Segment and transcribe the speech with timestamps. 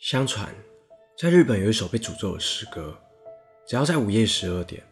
[0.00, 0.48] 相传，
[1.14, 2.96] 在日本有一首被诅咒的诗歌，
[3.66, 4.82] 只要在午夜十二点，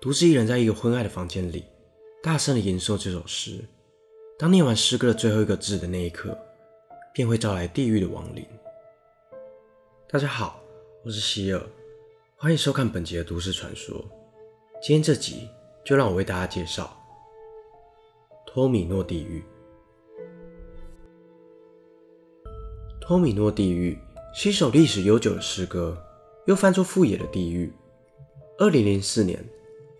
[0.00, 1.66] 独自一人在一个昏暗的房间里，
[2.22, 3.62] 大声的吟诵这首诗，
[4.38, 6.34] 当念完诗歌的最后一个字的那一刻，
[7.12, 8.42] 便会招来地狱的亡灵。
[10.08, 10.58] 大家好，
[11.04, 11.62] 我是希尔，
[12.34, 14.02] 欢迎收看本集的都市传说。
[14.80, 15.46] 今天这集
[15.84, 16.96] 就让我为大家介绍
[18.46, 19.44] 托米诺地狱。
[22.98, 23.98] 托米诺地狱
[24.36, 25.96] 是一首历史悠久的诗歌，
[26.46, 27.72] 又翻出富野的地狱。
[28.58, 29.38] 二零零四年，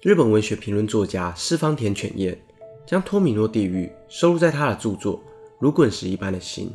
[0.03, 2.37] 日本文学评论作家四方田犬彦
[2.85, 5.19] 将托米诺地狱收录在他的著作
[5.61, 6.69] 《如滚石一般的心》。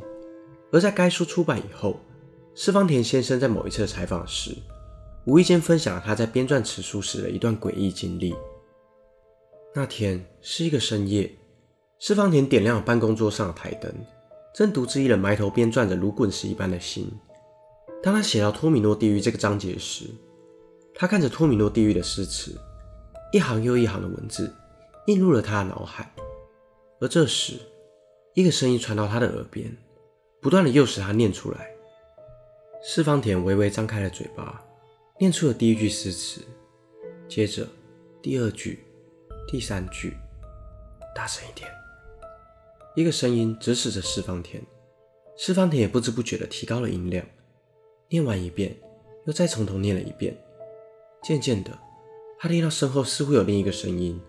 [0.72, 2.00] 而在该书出版以后，
[2.55, 4.55] 四方田先生在某一次采访时，
[5.26, 8.34] 无意间分享了他在编撰此书时的一段诡异经历。
[9.76, 11.30] 那天是一个深夜，
[12.00, 13.94] 四方田点亮了办公桌上的台灯。
[14.55, 17.12] 正独自一人埋头编撰着如滚石一般的心。
[18.02, 20.05] 当他写到托米诺地狱这个章节时，
[20.95, 22.58] 他看着托米诺地狱的诗词，
[23.33, 24.53] 一行又一行的文字
[25.08, 26.09] 映入了他的脑海。
[27.02, 27.56] 而这时，
[28.33, 29.75] 一个声音传到他的耳边，
[30.41, 31.69] 不断的诱使他念出来。
[32.81, 34.63] 四方田微微张开了嘴巴，
[35.19, 36.41] 念出了第一句诗词，
[37.28, 37.67] 接着
[38.22, 38.80] 第二句、
[39.45, 40.16] 第三句，
[41.13, 41.69] 大声一点。
[42.95, 44.63] 一个声音指使着四方田，
[45.38, 47.25] 四方田也不知不觉地提高了音量，
[48.10, 48.76] 念完一遍，
[49.26, 50.36] 又再从头念了一遍。
[51.22, 51.72] 渐渐的，
[52.40, 54.20] 他听到身后似乎有另一个声音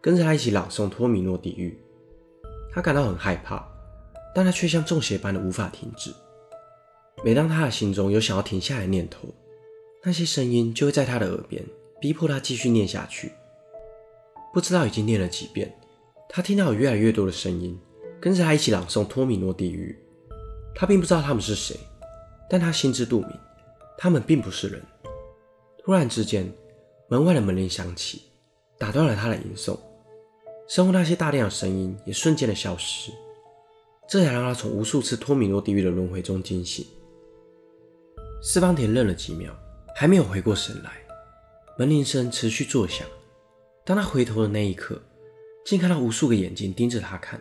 [0.00, 1.78] 跟着他一起朗诵《托米诺地狱》。
[2.72, 3.66] 他感到很害怕，
[4.34, 6.10] 但他却像中邪般的无法停止。
[7.24, 9.28] 每当他的心中有想要停下来的念头，
[10.02, 11.62] 那些声音就会在他的耳边
[12.00, 13.32] 逼迫他继续念下去。
[14.54, 15.74] 不知道已经念了几遍，
[16.28, 17.78] 他听到有越来越多的声音。
[18.18, 19.94] 跟着他一起朗诵《托米诺地狱》，
[20.74, 21.76] 他并不知道他们是谁，
[22.48, 23.30] 但他心知肚明，
[23.98, 24.82] 他们并不是人。
[25.84, 26.52] 突然之间，
[27.08, 28.22] 门外的门铃响起，
[28.78, 29.78] 打断了他的吟诵，
[30.68, 33.12] 身后那些大量的声音也瞬间的消失，
[34.08, 36.86] 这才让他从无数次托米诺地狱的轮回中惊醒。
[38.42, 39.52] 四方田愣了几秒，
[39.94, 40.92] 还没有回过神来，
[41.78, 43.06] 门铃声持续作响。
[43.84, 45.00] 当他回头的那一刻，
[45.64, 47.40] 竟看到无数个眼睛盯着他看。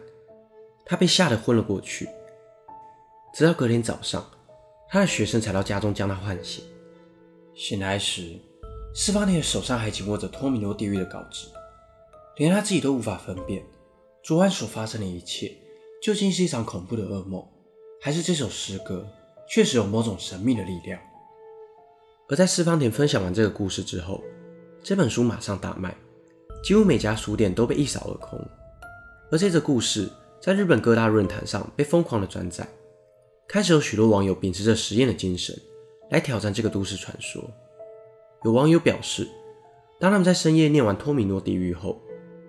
[0.85, 2.07] 他被吓得昏了过去，
[3.33, 4.23] 直到隔天早上，
[4.89, 6.63] 他的学生才到家中将他唤醒。
[7.53, 8.39] 醒来时，
[8.93, 11.47] 四方田的手上还紧握着托米诺地狱的稿纸，
[12.37, 13.63] 连他自己都无法分辨
[14.23, 15.51] 昨晚所发生的一切
[16.01, 17.45] 究竟是一场恐怖的噩梦，
[18.01, 19.07] 还是这首诗歌
[19.49, 20.99] 确实有某种神秘的力量。
[22.27, 24.23] 而在四方田分享完这个故事之后，
[24.83, 25.95] 这本书马上大卖，
[26.63, 28.39] 几乎每家书店都被一扫而空。
[29.31, 30.09] 而这个故事。
[30.41, 32.67] 在日本各大论坛上被疯狂的转载，
[33.47, 35.57] 开始有许多网友秉持着实验的精神
[36.09, 37.43] 来挑战这个都市传说。
[38.43, 39.27] 有网友表示，
[39.99, 42.01] 当他们在深夜念完托米诺地狱后，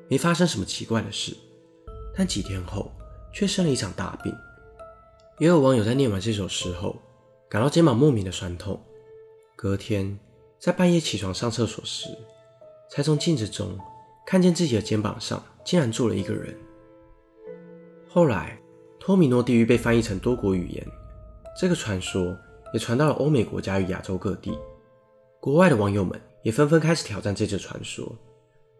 [0.09, 1.35] 没发生什么奇怪的事，
[2.15, 2.93] 但几天后
[3.33, 4.35] 却生了一场大病。
[5.39, 6.97] 也有网友在念完这首诗后，
[7.49, 8.83] 感到肩膀莫名的酸痛，
[9.55, 10.19] 隔天
[10.59, 12.09] 在半夜起床上厕所时，
[12.91, 13.79] 才从镜子中
[14.27, 16.55] 看见自己的肩膀上竟然坐了一个人。
[18.09, 18.59] 后来，
[19.06, 20.84] 托米诺地狱被翻译成多国语言，
[21.56, 22.37] 这个传说
[22.75, 24.59] 也传到了欧美国家与亚洲各地。
[25.39, 28.12] 国外的网友们也纷纷开始挑战这则传说，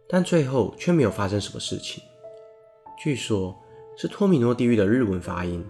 [0.09, 2.03] 但最后却没有发生什么事情。
[2.99, 3.57] 据说，
[3.97, 5.65] 是托米诺地狱的日文发音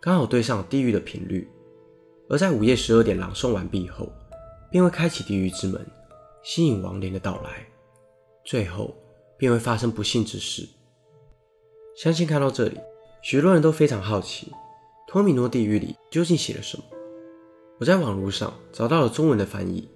[0.00, 1.50] 刚好对上地狱的频率，
[2.28, 4.08] 而在午夜十二点朗诵完毕后，
[4.70, 5.84] 便会开启地狱之门，
[6.44, 7.66] 吸引亡灵的到来，
[8.44, 8.94] 最后
[9.36, 10.64] 便会发生不幸之事。
[11.96, 12.78] 相信看到这里。
[13.28, 14.52] 许多人都非常好奇，
[15.04, 16.84] 托米诺地狱里究竟写了什么。
[17.76, 19.90] 我在网络上找到了中文的翻译，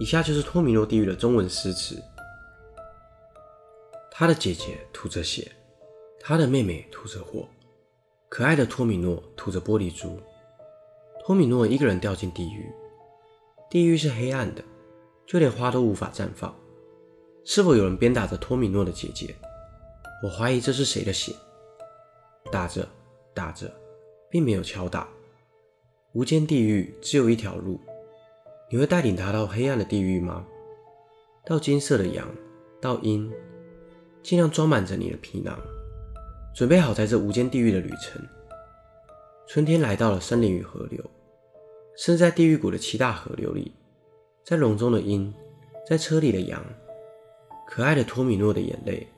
[0.00, 2.02] 以下就是托米诺地狱的中文诗词。
[4.10, 5.52] 他的姐姐吐着血，
[6.18, 7.46] 他的妹妹吐着火，
[8.30, 10.18] 可爱的托米诺吐着玻璃珠。
[11.22, 12.72] 托米诺一个人掉进地狱，
[13.68, 14.64] 地狱是黑暗的，
[15.26, 16.56] 就连花都无法绽放。
[17.44, 19.36] 是否有人鞭打着托米诺的姐姐？
[20.22, 21.30] 我怀疑这是谁的血。
[22.54, 22.88] 打着
[23.34, 23.68] 打着，
[24.30, 25.08] 并没有敲打。
[26.12, 27.80] 无间地狱只有一条路，
[28.70, 30.46] 你会带领他到黑暗的地狱吗？
[31.44, 32.32] 到金色的羊，
[32.80, 33.28] 到阴，
[34.22, 35.58] 尽量装满着你的皮囊，
[36.54, 38.24] 准备好在这无间地狱的旅程。
[39.48, 41.04] 春天来到了，森林与河流，
[41.96, 43.72] 身在地狱谷的七大河流里，
[44.44, 45.34] 在笼中的鹰，
[45.84, 46.64] 在车里的羊，
[47.66, 49.08] 可爱的托米诺的眼泪，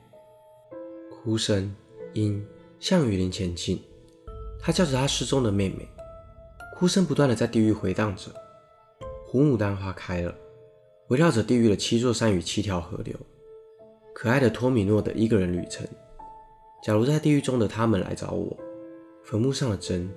[1.10, 1.76] 哭声，
[2.14, 2.42] 鹰。
[2.78, 3.82] 向雨林前进，
[4.60, 5.88] 他叫着他失踪的妹妹。
[6.74, 8.30] 哭声不断的在地狱回荡着。
[9.26, 10.34] 胡牡丹花开了，
[11.08, 13.14] 围绕着地狱的七座山与七条河流。
[14.14, 15.86] 可爱的托米诺的一个人旅程。
[16.82, 18.56] 假如在地狱中的他们来找我，
[19.24, 20.08] 坟墓上的针，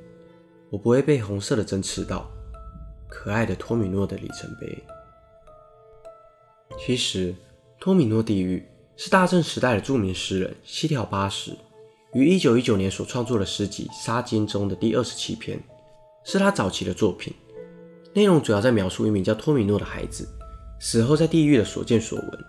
[0.69, 2.29] 我不会被红色的针刺到。
[3.07, 4.83] 可爱的托米诺的里程碑。
[6.77, 7.33] 其实，
[7.79, 8.63] 托米诺地狱
[8.95, 11.57] 是大正时代的著名诗人西条八十
[12.13, 15.59] 于1919年所创作的诗集《沙金》中的第二十七篇，
[16.23, 17.31] 是他早期的作品。
[18.13, 20.27] 内容主要在描述一名叫托米诺的孩子
[20.79, 22.45] 死后在地狱的所见所闻。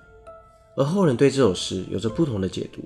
[0.76, 2.80] 而后人对这首诗有着不同的解读。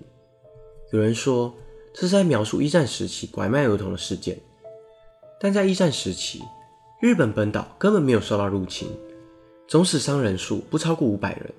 [0.91, 1.55] 有人说
[1.93, 4.37] 这是在描述一战时期拐卖儿童的事件，
[5.39, 6.43] 但在一战时期，
[7.01, 8.89] 日本本岛根本没有受到入侵，
[9.69, 11.53] 总死伤人数不超过五百人，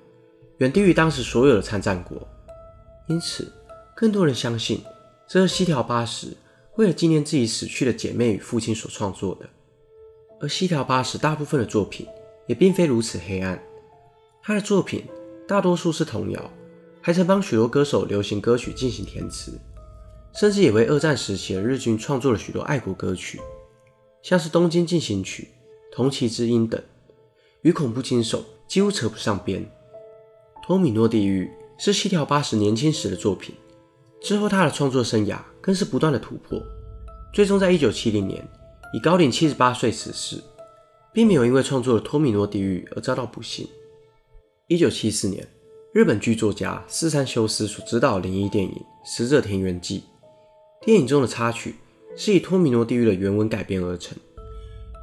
[0.58, 2.18] 远低于当时所有的参战国。
[3.08, 3.50] 因此，
[3.94, 4.82] 更多人相信
[5.28, 6.36] 这是西条八十
[6.76, 9.48] 为了纪念自己死去的姐妹与父亲所创作的。
[10.40, 12.06] 而西条八十大部分的作品
[12.46, 13.62] 也并非如此黑暗，
[14.42, 15.04] 他的作品。
[15.48, 16.50] 大多数是童谣，
[17.00, 19.52] 还曾帮许多歌手流行歌曲进行填词，
[20.34, 23.40] 甚至也为二战时期的日军创作了许多爱国歌曲，
[24.24, 25.48] 像是《东京进行曲》
[25.96, 26.82] 《同期之音》等，
[27.62, 29.62] 与恐怖惊悚几乎扯不上边。
[30.66, 31.44] 《托米诺地狱》
[31.78, 33.54] 是西条八十年轻时的作品，
[34.20, 36.60] 之后他的创作生涯更是不断的突破，
[37.32, 38.46] 最终在一九七零年
[38.92, 40.42] 以高龄七十八岁辞世，
[41.12, 43.68] 并没有因为创作了《托米诺地狱》而遭到不幸。
[44.68, 45.46] 一九七四年，
[45.92, 48.70] 日本剧作家四山修斯所执导灵异电影
[49.04, 50.00] 《死者田园记》，
[50.84, 51.76] 电影中的插曲
[52.16, 54.16] 是以托米诺地狱的原文改编而成。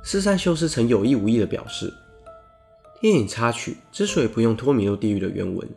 [0.03, 1.93] 四山修斯曾有意无意地表示，
[2.99, 5.69] 电影插曲之所以不用托米诺地狱的原文，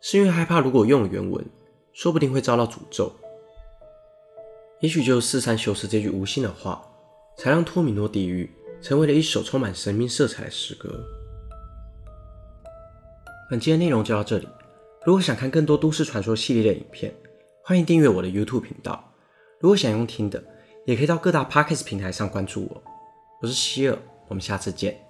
[0.00, 1.44] 是因为害怕如果用了原文，
[1.96, 3.10] 说不定会遭到诅咒。
[4.80, 6.86] 也许就是四山修斯这句无心的话，
[7.38, 8.50] 才让托米诺地狱
[8.82, 11.02] 成为了一首充满神秘色彩的诗歌。
[13.48, 14.46] 本期的内容就到这里。
[15.06, 17.14] 如果想看更多都市传说系列的影片，
[17.64, 19.12] 欢迎订阅我的 YouTube 频道。
[19.58, 20.44] 如果想用听的，
[20.84, 22.82] 也可以到各大 Podcast 平台上关注我。
[23.40, 23.96] 我是希尔，
[24.28, 25.05] 我们下次见。